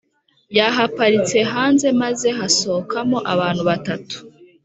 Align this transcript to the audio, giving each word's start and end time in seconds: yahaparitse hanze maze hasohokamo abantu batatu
yahaparitse 0.57 1.37
hanze 1.53 1.87
maze 2.01 2.27
hasohokamo 2.39 3.17
abantu 3.33 3.61
batatu 3.69 4.15